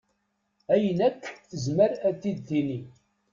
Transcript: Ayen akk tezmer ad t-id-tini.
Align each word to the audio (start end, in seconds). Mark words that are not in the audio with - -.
Ayen 0.73 0.99
akk 1.07 1.21
tezmer 1.49 1.91
ad 2.07 2.15
t-id-tini. 2.21 2.79